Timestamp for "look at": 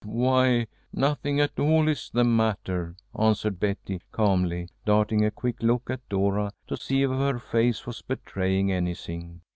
5.61-6.09